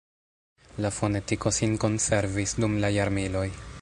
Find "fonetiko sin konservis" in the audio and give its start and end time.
0.95-2.57